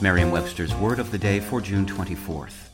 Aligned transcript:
It's 0.00 0.04
Merriam-Webster's 0.04 0.74
Word 0.76 0.98
of 0.98 1.10
the 1.10 1.18
Day 1.18 1.40
for 1.40 1.60
June 1.60 1.84
24th. 1.84 2.70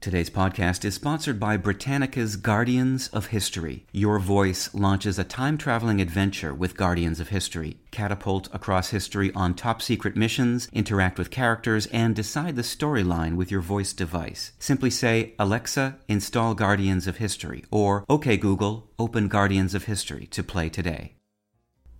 Today's 0.00 0.28
podcast 0.28 0.84
is 0.84 0.96
sponsored 0.96 1.38
by 1.38 1.56
Britannica's 1.56 2.34
Guardians 2.34 3.06
of 3.12 3.26
History. 3.26 3.86
Your 3.92 4.18
voice 4.18 4.74
launches 4.74 5.16
a 5.16 5.22
time 5.22 5.56
traveling 5.56 6.00
adventure 6.00 6.52
with 6.52 6.76
Guardians 6.76 7.20
of 7.20 7.28
History. 7.28 7.76
Catapult 7.92 8.52
across 8.52 8.90
history 8.90 9.32
on 9.36 9.54
top 9.54 9.80
secret 9.80 10.16
missions, 10.16 10.68
interact 10.72 11.16
with 11.16 11.30
characters, 11.30 11.86
and 11.92 12.16
decide 12.16 12.56
the 12.56 12.62
storyline 12.62 13.36
with 13.36 13.52
your 13.52 13.60
voice 13.60 13.92
device. 13.92 14.50
Simply 14.58 14.90
say, 14.90 15.34
Alexa, 15.38 15.98
install 16.08 16.54
Guardians 16.54 17.06
of 17.06 17.18
History, 17.18 17.64
or 17.70 18.04
OK 18.08 18.36
Google, 18.36 18.90
open 18.98 19.28
Guardians 19.28 19.72
of 19.72 19.84
History 19.84 20.26
to 20.32 20.42
play 20.42 20.68
today. 20.68 21.14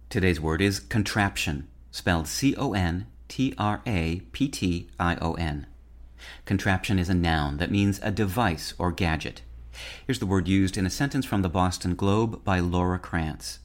Today's 0.08 0.40
word 0.40 0.60
is 0.60 0.80
contraption, 0.80 1.68
spelled 1.90 2.26
C 2.26 2.54
O 2.56 2.72
N 2.72 3.06
T 3.28 3.54
R 3.58 3.82
A 3.86 4.20
P 4.32 4.48
T 4.48 4.88
I 4.98 5.16
O 5.16 5.34
N. 5.34 5.66
Contraption 6.44 6.98
is 6.98 7.08
a 7.08 7.14
noun 7.14 7.56
that 7.56 7.70
means 7.70 8.00
a 8.02 8.10
device 8.10 8.74
or 8.78 8.92
gadget. 8.92 9.42
Here's 10.06 10.18
the 10.18 10.26
word 10.26 10.48
used 10.48 10.76
in 10.76 10.84
a 10.84 10.90
sentence 10.90 11.24
from 11.24 11.42
the 11.42 11.48
Boston 11.48 11.94
Globe 11.94 12.44
by 12.44 12.60
Laura 12.60 12.98
Krantz. 12.98 13.60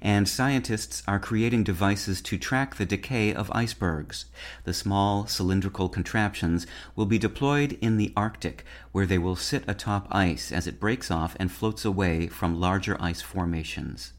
And 0.00 0.28
scientists 0.28 1.02
are 1.06 1.18
creating 1.18 1.64
devices 1.64 2.20
to 2.22 2.36
track 2.36 2.76
the 2.76 2.84
decay 2.84 3.32
of 3.32 3.50
icebergs. 3.52 4.26
The 4.64 4.74
small 4.74 5.26
cylindrical 5.26 5.88
contraptions 5.88 6.66
will 6.94 7.06
be 7.06 7.18
deployed 7.18 7.78
in 7.80 7.96
the 7.96 8.12
Arctic, 8.14 8.64
where 8.92 9.06
they 9.06 9.16
will 9.16 9.36
sit 9.36 9.64
atop 9.66 10.06
ice 10.10 10.52
as 10.52 10.66
it 10.66 10.80
breaks 10.80 11.10
off 11.10 11.36
and 11.40 11.50
floats 11.50 11.86
away 11.86 12.26
from 12.26 12.60
larger 12.60 13.00
ice 13.00 13.22
formations. 13.22 14.12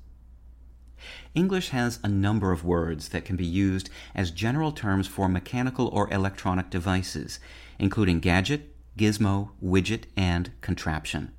English 1.34 1.70
has 1.70 2.00
a 2.04 2.08
number 2.08 2.52
of 2.52 2.64
words 2.64 3.10
that 3.10 3.26
can 3.26 3.36
be 3.36 3.46
used 3.46 3.90
as 4.14 4.32
general 4.32 4.72
terms 4.72 5.08
for 5.08 5.28
mechanical 5.28 5.88
or 5.88 6.12
electronic 6.14 6.70
devices, 6.70 7.40
including 7.78 8.20
gadget, 8.20 8.74
gizmo, 8.98 9.50
widget, 9.64 10.04
and 10.16 10.52
contraption. 10.62 11.32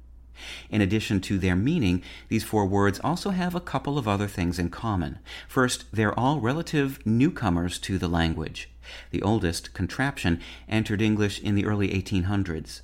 In 0.68 0.82
addition 0.82 1.20
to 1.22 1.38
their 1.38 1.56
meaning, 1.56 2.02
these 2.28 2.44
four 2.44 2.66
words 2.66 3.00
also 3.02 3.30
have 3.30 3.54
a 3.54 3.60
couple 3.60 3.96
of 3.96 4.06
other 4.06 4.26
things 4.26 4.58
in 4.58 4.68
common. 4.68 5.18
First, 5.48 5.86
they're 5.92 6.18
all 6.18 6.40
relative 6.40 7.04
newcomers 7.06 7.78
to 7.80 7.96
the 7.96 8.08
language. 8.08 8.68
The 9.10 9.22
oldest, 9.22 9.72
contraption, 9.72 10.40
entered 10.68 11.00
English 11.00 11.40
in 11.40 11.54
the 11.54 11.64
early 11.64 11.88
1800s. 11.88 12.82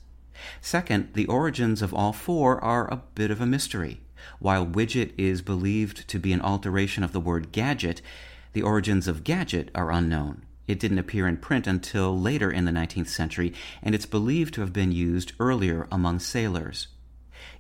Second, 0.60 1.10
the 1.12 1.26
origins 1.26 1.82
of 1.82 1.94
all 1.94 2.12
four 2.12 2.62
are 2.64 2.90
a 2.90 3.02
bit 3.14 3.30
of 3.30 3.40
a 3.40 3.46
mystery. 3.46 4.00
While 4.38 4.66
widget 4.66 5.12
is 5.16 5.42
believed 5.42 6.08
to 6.08 6.18
be 6.18 6.32
an 6.32 6.40
alteration 6.40 7.04
of 7.04 7.12
the 7.12 7.20
word 7.20 7.52
gadget, 7.52 8.02
the 8.52 8.62
origins 8.62 9.08
of 9.08 9.24
gadget 9.24 9.70
are 9.74 9.90
unknown. 9.90 10.42
It 10.68 10.78
didn't 10.78 10.98
appear 10.98 11.26
in 11.26 11.38
print 11.38 11.66
until 11.66 12.18
later 12.18 12.50
in 12.50 12.64
the 12.64 12.72
19th 12.72 13.08
century, 13.08 13.52
and 13.82 13.94
it's 13.94 14.06
believed 14.06 14.54
to 14.54 14.60
have 14.60 14.72
been 14.72 14.92
used 14.92 15.32
earlier 15.40 15.88
among 15.90 16.20
sailors. 16.20 16.88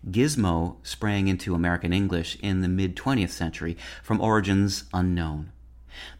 Gizmo 0.08 0.76
sprang 0.82 1.28
into 1.28 1.54
American 1.54 1.92
English 1.92 2.36
in 2.40 2.60
the 2.60 2.68
mid 2.68 2.96
20th 2.96 3.30
century 3.30 3.76
from 4.02 4.20
origins 4.20 4.84
unknown. 4.92 5.52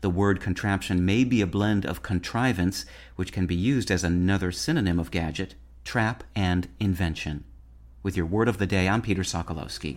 The 0.01 0.11
word 0.11 0.41
contraption 0.41 1.05
may 1.05 1.25
be 1.25 1.41
a 1.41 1.47
blend 1.47 1.87
of 1.87 2.03
contrivance, 2.03 2.85
which 3.17 3.33
can 3.33 3.47
be 3.47 3.55
used 3.55 3.91
as 3.91 4.05
another 4.05 4.53
synonym 4.53 4.99
of 4.99 5.11
gadget, 5.11 5.55
trap, 5.85 6.25
and 6.35 6.69
invention. 6.79 7.45
With 8.03 8.17
your 8.17 8.27
word 8.27 8.49
of 8.49 8.59
the 8.59 8.67
day, 8.67 8.89
I'm 8.89 9.03
Peter 9.03 9.23
Sokolowski. 9.23 9.97